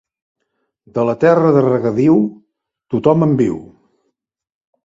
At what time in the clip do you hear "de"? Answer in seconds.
0.95-1.03, 1.57-1.63